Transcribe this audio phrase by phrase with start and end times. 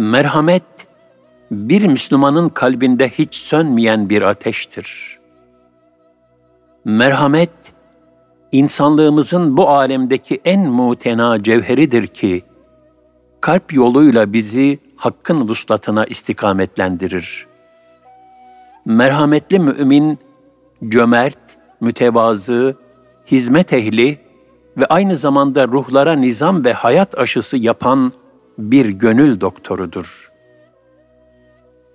[0.00, 0.62] Merhamet,
[1.50, 5.18] bir Müslümanın kalbinde hiç sönmeyen bir ateştir.
[6.84, 7.50] Merhamet,
[8.52, 12.42] insanlığımızın bu alemdeki en mutena cevheridir ki,
[13.40, 17.46] kalp yoluyla bizi hakkın vuslatına istikametlendirir.
[18.84, 20.18] Merhametli mümin,
[20.88, 22.76] cömert, mütevazı,
[23.26, 24.18] hizmet ehli
[24.76, 28.12] ve aynı zamanda ruhlara nizam ve hayat aşısı yapan
[28.60, 30.30] bir gönül doktorudur.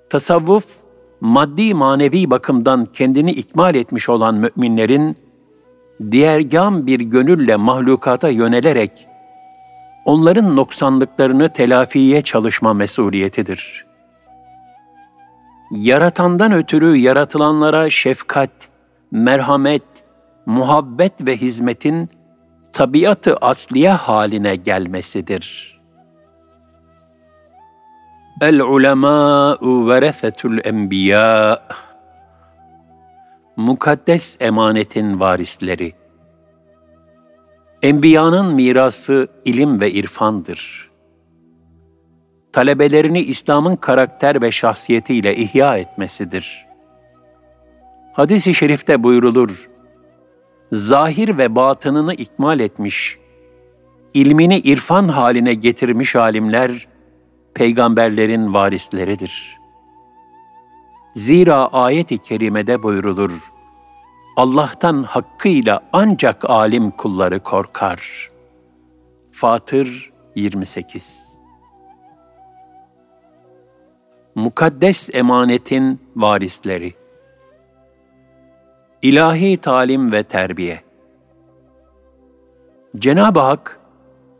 [0.09, 0.65] Tasavvuf,
[1.21, 5.17] maddi manevi bakımdan kendini ikmal etmiş olan müminlerin,
[6.11, 9.07] diğergam bir gönülle mahlukata yönelerek,
[10.05, 13.85] onların noksanlıklarını telafiye çalışma mesuliyetidir.
[15.71, 18.51] Yaratandan ötürü yaratılanlara şefkat,
[19.11, 19.83] merhamet,
[20.45, 22.09] muhabbet ve hizmetin
[22.73, 25.74] tabiatı asliye haline gelmesidir.
[28.41, 31.59] El ulemâ'u verefetul enbiya
[33.57, 35.93] Mukaddes emanetin varisleri
[37.81, 40.89] Enbiyanın mirası ilim ve irfandır.
[42.53, 46.65] Talebelerini İslam'ın karakter ve şahsiyetiyle ihya etmesidir.
[48.13, 49.69] Hadis-i şerifte buyrulur,
[50.71, 53.17] zahir ve batınını ikmal etmiş,
[54.13, 56.94] ilmini irfan haline getirmiş alimler,
[57.55, 59.59] peygamberlerin varisleridir.
[61.15, 63.51] Zira ayet-i kerimede buyrulur,
[64.35, 68.29] Allah'tan hakkıyla ancak alim kulları korkar.
[69.31, 71.37] Fatır 28
[74.35, 76.93] Mukaddes emanetin varisleri
[79.01, 80.83] İlahi talim ve terbiye
[82.97, 83.79] Cenab-ı Hak,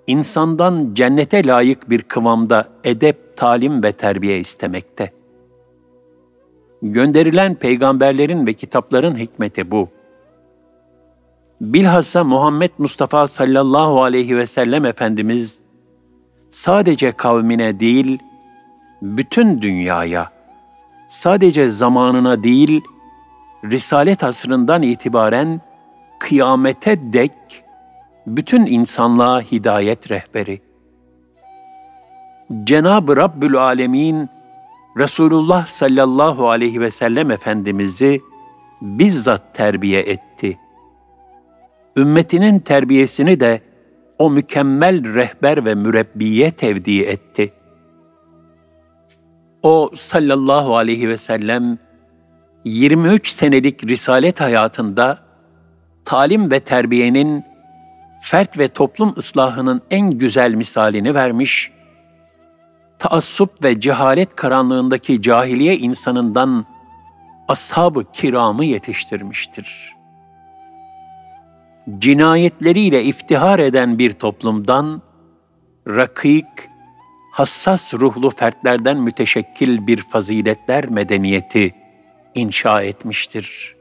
[0.08, 5.12] insandan cennete layık bir kıvamda edep, talim ve terbiye istemekte.
[6.82, 9.90] Gönderilen peygamberlerin ve kitapların hikmeti bu.
[11.62, 15.62] Bilhassa Muhammed Mustafa sallallahu aleyhi ve sellem Efendimiz,
[16.50, 18.20] sadece kavmine değil,
[19.02, 20.32] bütün dünyaya,
[21.10, 22.82] sadece zamanına değil,
[23.64, 25.62] Risalet asrından itibaren
[26.20, 27.32] kıyamete dek
[28.28, 30.62] bütün insanlığa hidayet rehberi.
[32.64, 34.30] Cenab-ı Rabbül Alemin
[34.98, 38.22] Resulullah sallallahu aleyhi ve sellem Efendimiz'i
[38.82, 40.60] bizzat terbiye etti.
[41.98, 43.62] Ümmetinin terbiyesini de
[44.20, 47.54] o mükemmel rehber ve mürebbiye tevdi etti.
[49.64, 51.78] O sallallahu aleyhi ve sellem
[52.66, 55.20] 23 senelik risalet hayatında
[56.06, 57.44] talim ve terbiyenin
[58.26, 61.72] fert ve toplum ıslahının en güzel misalini vermiş,
[63.00, 66.66] taassup ve cehalet karanlığındaki cahiliye insanından
[67.48, 69.96] ashab-ı kiramı yetiştirmiştir.
[72.00, 75.02] Cinayetleriyle iftihar eden bir toplumdan,
[75.88, 76.48] rakik,
[77.32, 81.76] hassas ruhlu fertlerden müteşekkil bir faziletler medeniyeti
[82.36, 83.75] inşa etmiştir.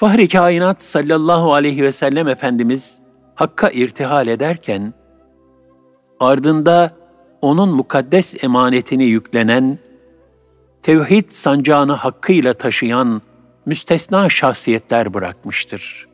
[0.00, 3.00] Fahri kainat sallallahu aleyhi ve sellem Efendimiz
[3.34, 4.94] Hakk'a irtihal ederken,
[6.20, 6.96] ardında
[7.40, 9.78] onun mukaddes emanetini yüklenen,
[10.82, 13.22] tevhid sancağını hakkıyla taşıyan
[13.66, 16.06] müstesna şahsiyetler bırakmıştır.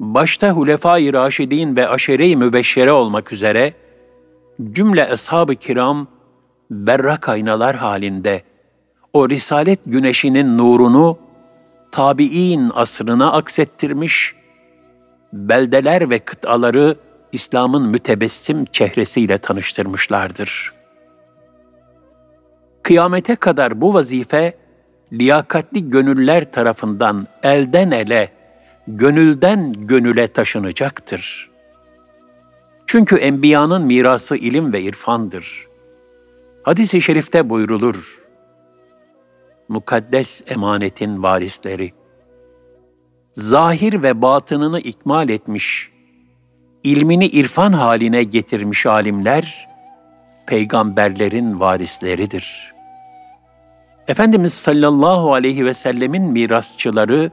[0.00, 3.74] Başta Hulefai Raşidin ve Aşere-i Mübeşşere olmak üzere,
[4.72, 6.06] cümle ashab-ı kiram
[6.70, 8.42] berrak aynalar halinde
[9.12, 11.23] o risalet güneşinin nurunu
[11.94, 14.34] tabi'in asrına aksettirmiş,
[15.32, 16.96] beldeler ve kıtaları
[17.32, 20.72] İslam'ın mütebessim çehresiyle tanıştırmışlardır.
[22.82, 24.58] Kıyamete kadar bu vazife,
[25.12, 28.32] liyakatli gönüller tarafından elden ele,
[28.88, 31.50] gönülden gönüle taşınacaktır.
[32.86, 35.68] Çünkü enbiyanın mirası ilim ve irfandır.
[36.62, 38.23] Hadis-i şerifte buyrulur,
[39.68, 41.92] mukaddes emanetin varisleri,
[43.32, 45.90] zahir ve batınını ikmal etmiş,
[46.82, 49.68] ilmini irfan haline getirmiş alimler,
[50.46, 52.74] peygamberlerin varisleridir.
[54.08, 57.30] Efendimiz sallallahu aleyhi ve sellemin mirasçıları,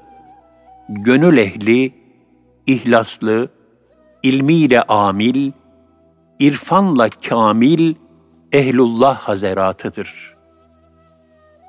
[0.90, 1.94] gönül ehli,
[2.68, 3.50] ihlaslı,
[4.24, 5.52] ilmiyle amil,
[6.40, 7.96] irfanla kamil,
[8.52, 10.31] ehlullah hazeratıdır.''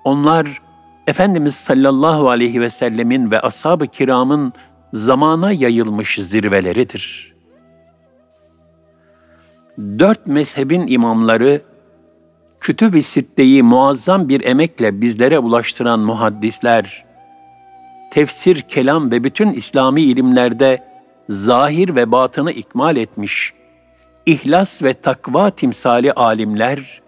[0.05, 0.63] Onlar
[1.07, 4.53] Efendimiz sallallahu aleyhi ve sellemin ve ashab-ı kiramın
[4.93, 7.33] zamana yayılmış zirveleridir.
[9.79, 11.61] dört mezhebin imamları,
[12.61, 17.05] Kütüb-i Sitte'yi muazzam bir emekle bizlere ulaştıran muhaddisler,
[18.11, 20.85] tefsir, kelam ve bütün İslami ilimlerde
[21.29, 23.53] zahir ve batını ikmal etmiş,
[24.27, 27.02] ihlas ve takva timsali alimler,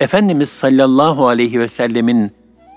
[0.00, 2.30] Efendimiz sallallahu aleyhi ve sellemin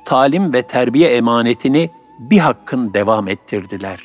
[0.06, 1.90] talim ve terbiye emanetini
[2.20, 4.04] bir hakkın devam ettirdiler.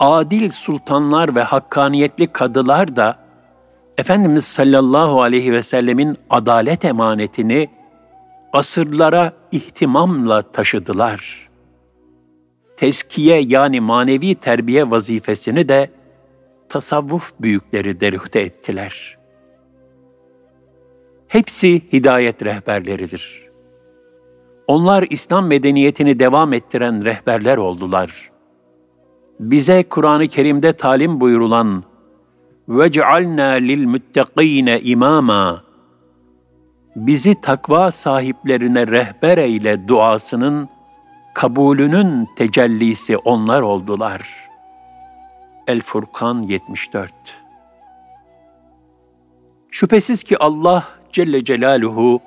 [0.00, 3.26] Adil sultanlar ve hakkaniyetli kadılar da
[3.98, 7.68] Efendimiz sallallahu aleyhi ve sellemin adalet emanetini
[8.52, 11.48] asırlara ihtimamla taşıdılar.
[12.76, 15.90] Teskiye yani manevi terbiye vazifesini de
[16.68, 19.15] tasavvuf büyükleri derühte ettiler.
[21.27, 23.49] Hepsi hidayet rehberleridir.
[24.67, 28.31] Onlar İslam medeniyetini devam ettiren rehberler oldular.
[29.39, 31.83] Bize Kur'an-ı Kerim'de talim buyurulan
[32.69, 35.63] وَجْعَلْنَا لِلْمُتَّقِينَ imama
[36.95, 40.69] bizi takva sahiplerine rehber eyle duasının
[41.33, 44.49] kabulünün tecellisi onlar oldular.
[45.67, 47.11] El Furkan 74
[49.71, 52.20] Şüphesiz ki Allah Celle Celaluhu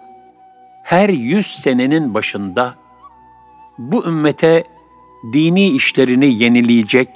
[0.84, 2.76] her yüz senenin başında
[3.78, 4.64] bu ümmete
[5.34, 7.10] dini işlerini yenileyecek,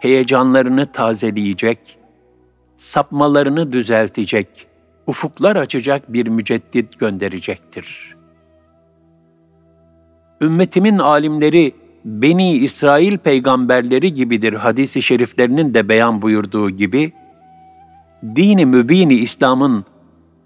[0.00, 1.98] heyecanlarını tazeleyecek,
[2.76, 4.66] sapmalarını düzeltecek,
[5.06, 8.14] ufuklar açacak bir müceddit gönderecektir.
[10.40, 11.74] Ümmetimin alimleri
[12.04, 17.12] Beni İsrail peygamberleri gibidir hadisi şeriflerinin de beyan buyurduğu gibi,
[18.36, 19.84] dini mübini İslam'ın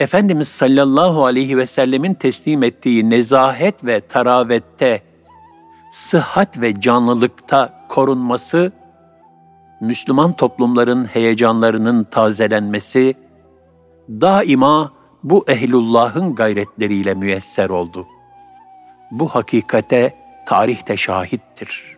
[0.05, 5.03] Efendimiz sallallahu aleyhi ve sellemin teslim ettiği nezahet ve taravette,
[5.91, 8.73] sıhhat ve canlılıkta korunması,
[9.81, 13.15] Müslüman toplumların heyecanlarının tazelenmesi,
[14.09, 14.93] daima
[15.23, 18.06] bu ehlullahın gayretleriyle müyesser oldu.
[19.11, 20.15] Bu hakikate
[20.47, 21.97] tarihte şahittir.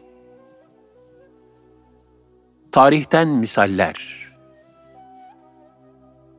[2.73, 4.26] Tarihten misaller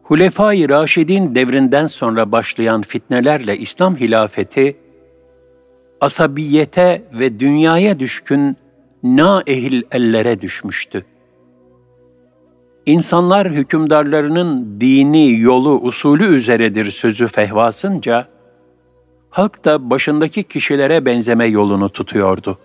[0.07, 4.77] Hulefai Raşidin devrinden sonra başlayan fitnelerle İslam hilafeti,
[6.01, 8.57] asabiyete ve dünyaya düşkün
[9.03, 11.05] na ehil ellere düşmüştü.
[12.85, 18.27] İnsanlar hükümdarlarının dini, yolu, usulü üzeredir sözü fehvasınca,
[19.29, 22.57] halk da başındaki kişilere benzeme yolunu tutuyordu.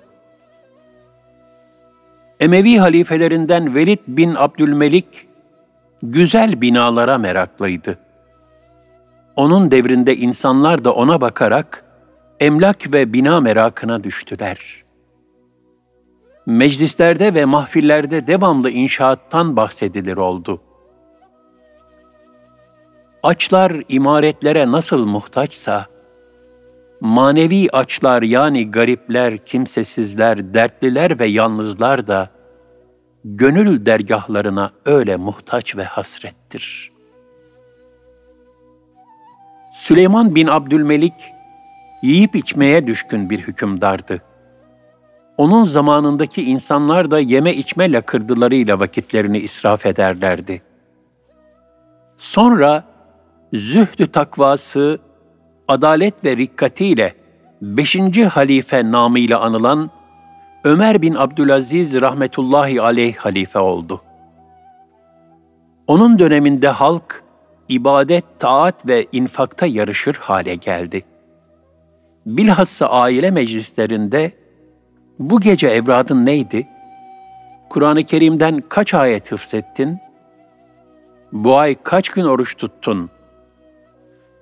[2.40, 5.31] Emevi halifelerinden Velid bin Abdülmelik,
[6.02, 7.98] güzel binalara meraklıydı.
[9.36, 11.84] Onun devrinde insanlar da ona bakarak
[12.40, 14.82] emlak ve bina merakına düştüler.
[16.46, 20.60] Meclislerde ve mahfillerde devamlı inşaattan bahsedilir oldu.
[23.22, 25.86] Açlar imaretlere nasıl muhtaçsa,
[27.00, 32.30] manevi açlar yani garipler, kimsesizler, dertliler ve yalnızlar da
[33.24, 36.90] gönül dergahlarına öyle muhtaç ve hasrettir.
[39.74, 41.14] Süleyman bin Abdülmelik
[42.02, 44.22] yiyip içmeye düşkün bir hükümdardı.
[45.36, 50.62] Onun zamanındaki insanlar da yeme içme lakırdılarıyla vakitlerini israf ederlerdi.
[52.16, 52.84] Sonra
[53.52, 54.98] zühdü takvası,
[55.68, 57.14] adalet ve rikkatiyle
[57.62, 59.90] beşinci halife namıyla anılan
[60.64, 64.00] Ömer bin Abdülaziz rahmetullahi aleyh halife oldu.
[65.86, 67.24] Onun döneminde halk
[67.68, 71.04] ibadet, taat ve infakta yarışır hale geldi.
[72.26, 74.32] Bilhassa aile meclislerinde
[75.18, 76.68] bu gece evradın neydi?
[77.68, 79.98] Kur'an-ı Kerim'den kaç ayet hıfzettin?
[81.32, 83.10] Bu ay kaç gün oruç tuttun?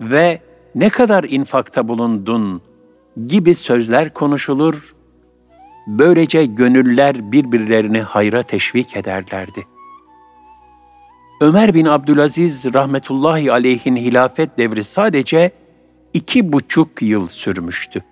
[0.00, 0.41] Ve
[0.75, 2.62] ne kadar infakta bulundun
[3.27, 4.95] gibi sözler konuşulur,
[5.87, 9.66] böylece gönüller birbirlerini hayra teşvik ederlerdi.
[11.40, 15.50] Ömer bin Abdülaziz rahmetullahi aleyhin hilafet devri sadece
[16.14, 18.04] iki buçuk yıl sürmüştü.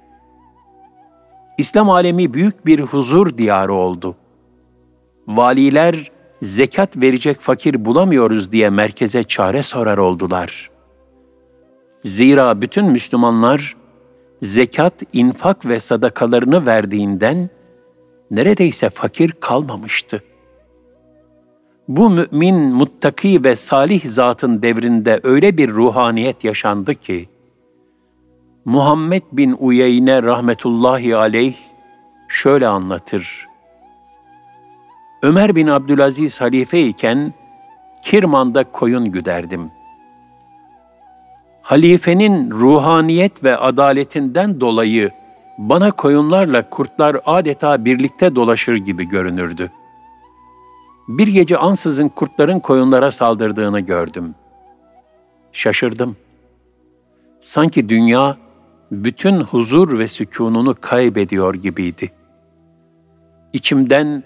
[1.58, 4.16] İslam alemi büyük bir huzur diyarı oldu.
[5.28, 6.10] Valiler
[6.42, 10.78] zekat verecek fakir bulamıyoruz diye merkeze çare sorar oldular.''
[12.04, 13.76] Zira bütün Müslümanlar
[14.42, 17.50] zekat, infak ve sadakalarını verdiğinden
[18.30, 20.22] neredeyse fakir kalmamıştı.
[21.88, 27.28] Bu mümin, muttaki ve salih zatın devrinde öyle bir ruhaniyet yaşandı ki,
[28.64, 31.56] Muhammed bin Uyeyne rahmetullahi aleyh
[32.28, 33.48] şöyle anlatır.
[35.22, 37.34] Ömer bin Abdülaziz halife iken
[38.02, 39.70] Kirman'da koyun güderdim.
[41.62, 45.10] Halifenin ruhaniyet ve adaletinden dolayı
[45.58, 49.70] bana koyunlarla kurtlar adeta birlikte dolaşır gibi görünürdü.
[51.08, 54.34] Bir gece ansızın kurtların koyunlara saldırdığını gördüm.
[55.52, 56.16] Şaşırdım.
[57.40, 58.36] Sanki dünya
[58.92, 62.12] bütün huzur ve sükununu kaybediyor gibiydi.
[63.52, 64.22] İçimden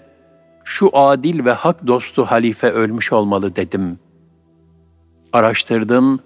[0.63, 3.99] şu adil ve hak dostu halife ölmüş olmalı dedim.
[5.33, 6.19] Araştırdım,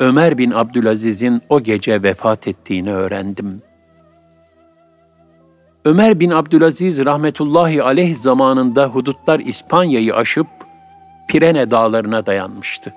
[0.00, 3.62] Ömer bin Abdülaziz'in o gece vefat ettiğini öğrendim.
[5.84, 10.46] Ömer bin Abdülaziz rahmetullahi aleyh zamanında hudutlar İspanya'yı aşıp
[11.28, 12.94] Pirene dağlarına dayanmıştı.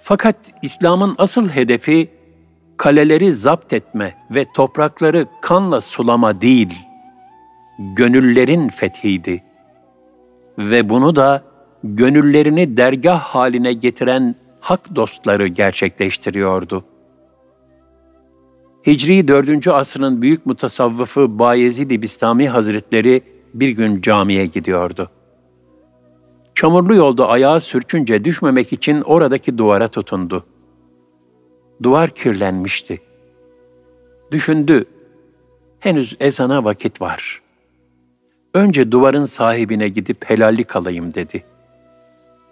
[0.00, 2.10] Fakat İslam'ın asıl hedefi
[2.76, 6.74] kaleleri zapt etme ve toprakları kanla sulama değil,
[7.78, 9.44] gönüllerin fethiydi.
[10.58, 11.42] Ve bunu da
[11.84, 16.84] gönüllerini dergah haline getiren hak dostları gerçekleştiriyordu.
[18.86, 19.68] Hicri 4.
[19.68, 23.22] asrın büyük mutasavvıfı Bayezid-i Bistami Hazretleri
[23.54, 25.10] bir gün camiye gidiyordu.
[26.54, 30.46] Çamurlu yolda ayağı sürçünce düşmemek için oradaki duvara tutundu.
[31.82, 33.00] Duvar kirlenmişti.
[34.30, 34.84] Düşündü,
[35.80, 37.42] henüz ezana vakit var.
[38.54, 41.44] Önce duvarın sahibine gidip helallik alayım dedi.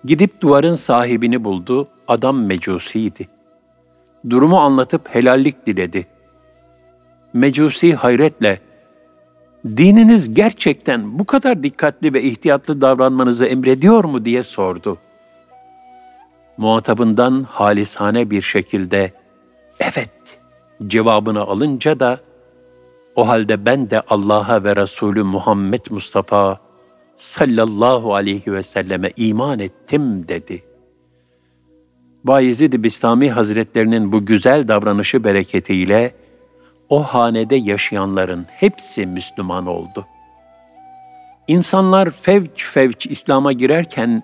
[0.05, 3.29] Gidip duvarın sahibini buldu, adam mecusiydi.
[4.31, 6.07] Durumu anlatıp helallik diledi.
[7.35, 8.61] Mecusi hayretle,
[9.67, 14.99] dininiz gerçekten bu kadar dikkatli ve ihtiyatlı davranmanızı emrediyor mu diye sordu.
[16.57, 19.13] Muhatabından halisane bir şekilde,
[19.81, 20.41] evet
[20.87, 22.21] cevabını alınca da,
[23.17, 26.61] o halde ben de Allah'a ve Resulü Muhammed Mustafa
[27.17, 30.65] sallallahu aleyhi ve selleme iman ettim dedi.
[32.25, 36.15] Bayezid Bistami Hazretlerinin bu güzel davranışı bereketiyle
[36.93, 40.07] o hanede yaşayanların hepsi Müslüman oldu.
[41.49, 44.23] İnsanlar fevç fevç İslam'a girerken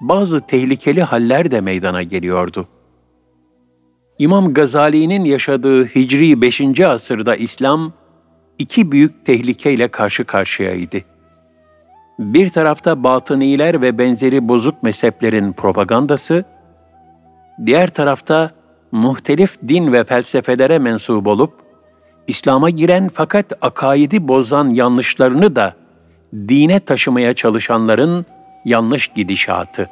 [0.00, 2.68] bazı tehlikeli haller de meydana geliyordu.
[4.18, 6.80] İmam Gazali'nin yaşadığı Hicri 5.
[6.80, 7.92] asırda İslam
[8.58, 10.98] iki büyük tehlikeyle karşı karşıyaydı.
[12.18, 16.44] Bir tarafta batıniler ve benzeri bozuk mezheplerin propagandası,
[17.66, 18.50] diğer tarafta
[18.92, 21.65] muhtelif din ve felsefelere mensup olup,
[22.28, 25.74] İslam'a giren fakat akaidi bozan yanlışlarını da
[26.34, 28.26] dine taşımaya çalışanların
[28.64, 29.90] yanlış gidişatı.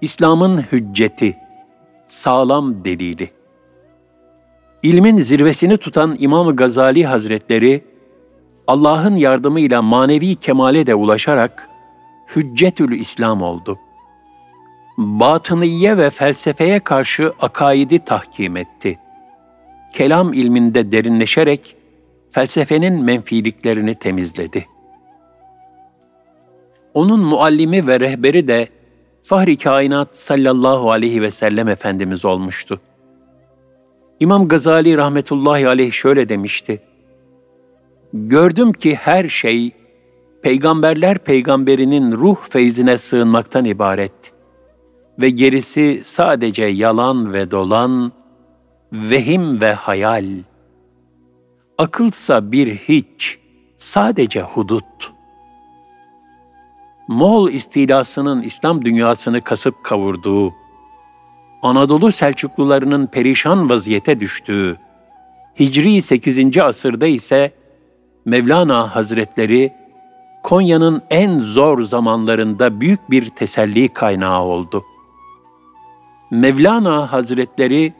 [0.00, 1.36] İslam'ın hücceti,
[2.06, 3.30] sağlam delili.
[4.82, 7.84] İlmin zirvesini tutan İmam Gazali Hazretleri,
[8.66, 11.68] Allah'ın yardımıyla manevi kemale de ulaşarak
[12.36, 13.78] Hüccetül İslam oldu.
[14.98, 18.98] Batıniye ve felsefeye karşı akaidi tahkim etti.
[19.94, 21.76] Kelam ilminde derinleşerek
[22.30, 24.66] felsefenin menfiliklerini temizledi.
[26.94, 28.68] Onun muallimi ve rehberi de
[29.22, 32.80] Fahri Kainat sallallahu aleyhi ve sellem Efendimiz olmuştu.
[34.20, 36.82] İmam Gazali rahmetullahi aleyh şöyle demişti.
[38.12, 39.70] Gördüm ki her şey
[40.42, 44.32] peygamberler peygamberinin ruh feyzine sığınmaktan ibaret
[45.18, 48.12] ve gerisi sadece yalan ve dolan,
[48.94, 50.24] vehim ve hayal.
[51.78, 53.38] Akılsa bir hiç,
[53.78, 55.12] sadece hudut.
[57.08, 60.54] Moğol istilasının İslam dünyasını kasıp kavurduğu,
[61.62, 64.76] Anadolu Selçuklularının perişan vaziyete düştüğü,
[65.60, 66.58] Hicri 8.
[66.58, 67.52] asırda ise
[68.24, 69.72] Mevlana Hazretleri
[70.42, 74.84] Konya'nın en zor zamanlarında büyük bir teselli kaynağı oldu.
[76.30, 77.92] Mevlana Hazretleri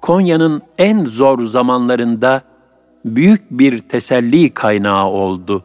[0.00, 2.42] Konya'nın en zor zamanlarında
[3.04, 5.64] büyük bir teselli kaynağı oldu.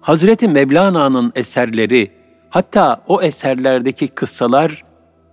[0.00, 2.10] Hazreti Mevlana'nın eserleri,
[2.50, 4.84] hatta o eserlerdeki kıssalar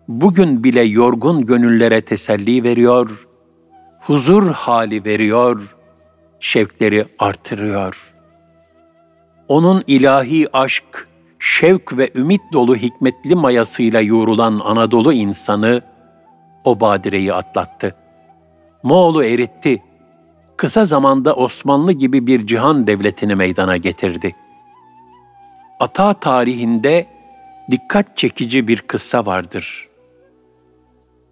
[0.07, 3.27] bugün bile yorgun gönüllere teselli veriyor,
[3.99, 5.75] huzur hali veriyor,
[6.39, 8.13] şevkleri artırıyor.
[9.47, 11.07] Onun ilahi aşk,
[11.39, 15.81] şevk ve ümit dolu hikmetli mayasıyla yoğrulan Anadolu insanı
[16.67, 17.95] o badireyi atlattı.
[18.83, 19.83] Moğol'u eritti.
[20.57, 24.35] Kısa zamanda Osmanlı gibi bir cihan devletini meydana getirdi.
[25.79, 27.07] Ata tarihinde
[27.71, 29.87] dikkat çekici bir kıssa vardır.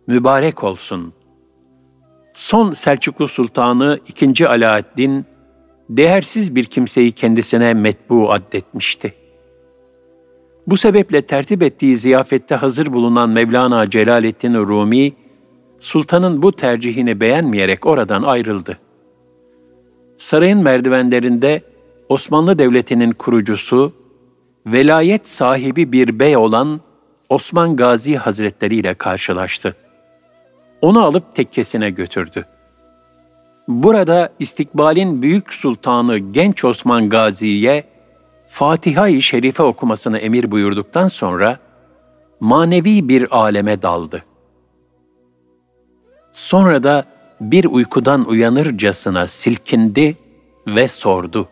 [0.08, 1.14] Mübarek olsun.
[2.34, 4.48] Son Selçuklu Sultanı 2.
[10.68, 15.14] Bu sebeple tertip ettiği ziyafette hazır bulunan Mevlana Celaleddin Rumi,
[15.86, 18.78] sultanın bu tercihini beğenmeyerek oradan ayrıldı.
[20.18, 21.62] Sarayın merdivenlerinde
[22.10, 23.94] Osmanlı Devleti'nin kurucusu,
[24.66, 26.82] velayet sahibi bir bey olan
[27.30, 29.76] Osman Gazi Hazretleri ile karşılaştı.
[30.82, 32.46] Onu alıp tekkesine götürdü.
[33.68, 37.84] Burada istikbalin büyük sultanı genç Osman Gazi'ye
[38.48, 41.60] Fatiha-i Şerife okumasını emir buyurduktan sonra
[42.40, 44.24] manevi bir aleme daldı.
[46.36, 47.06] Sonra da
[47.42, 50.16] bir uykudan uyanırcasına silkindi
[50.68, 51.50] ve sordu.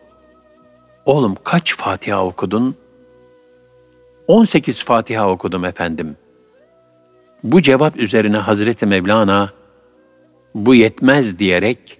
[1.04, 2.76] Oğlum kaç Fatiha okudun?
[4.26, 6.16] 18 Fatiha okudum efendim.
[7.44, 9.52] Bu cevap üzerine Hazreti Mevlana,
[10.54, 11.98] bu yetmez diyerek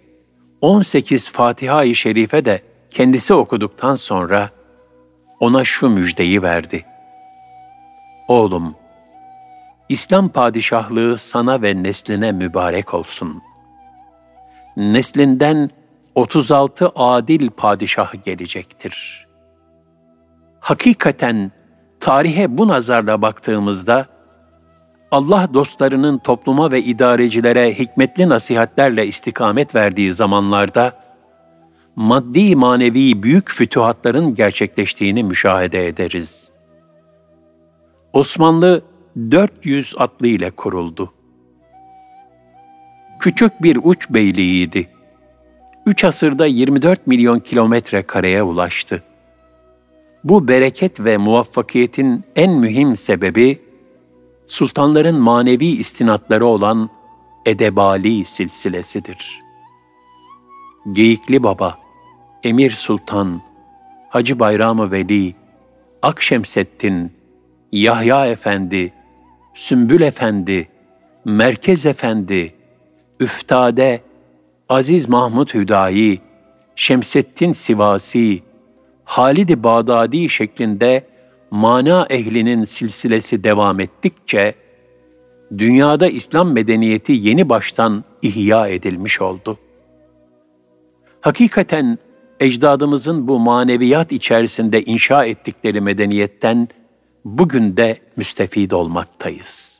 [0.60, 4.50] 18 Fatiha-i Şerife de kendisi okuduktan sonra
[5.40, 6.84] ona şu müjdeyi verdi.
[8.28, 8.74] Oğlum,
[9.88, 13.42] İslam padişahlığı sana ve nesline mübarek olsun.
[14.76, 15.70] Neslinden
[16.14, 19.26] 36 adil padişah gelecektir.
[20.60, 21.52] Hakikaten
[22.00, 24.06] tarihe bu nazarla baktığımızda
[25.10, 30.92] Allah dostlarının topluma ve idarecilere hikmetli nasihatlerle istikamet verdiği zamanlarda
[31.96, 36.50] maddi manevi büyük fütuhatların gerçekleştiğini müşahede ederiz.
[38.12, 38.82] Osmanlı
[39.16, 41.12] 400 atlı ile kuruldu.
[43.20, 44.88] Küçük bir uç beyliğiydi.
[45.86, 49.02] Üç asırda 24 milyon kilometre kareye ulaştı.
[50.24, 53.62] Bu bereket ve muvaffakiyetin en mühim sebebi,
[54.46, 56.90] sultanların manevi istinatları olan
[57.46, 59.40] Edebali silsilesidir.
[60.92, 61.78] Geyikli Baba,
[62.42, 63.40] Emir Sultan,
[64.08, 65.34] Hacı Bayram-ı Veli,
[66.02, 67.12] Akşemseddin,
[67.72, 68.92] Yahya Efendi,
[69.54, 70.68] Sümbül Efendi,
[71.24, 72.54] Merkez Efendi,
[73.20, 74.00] Üftade,
[74.68, 76.20] Aziz Mahmud Hüdayi,
[76.76, 78.42] Şemseddin Sivasi,
[79.04, 81.06] Halid-i Bağdadi şeklinde
[81.50, 84.54] mana ehlinin silsilesi devam ettikçe,
[85.58, 89.58] dünyada İslam medeniyeti yeni baştan ihya edilmiş oldu.
[91.20, 91.98] Hakikaten
[92.40, 96.68] ecdadımızın bu maneviyat içerisinde inşa ettikleri medeniyetten
[97.24, 99.73] bugün de müstefid olmaktayız.''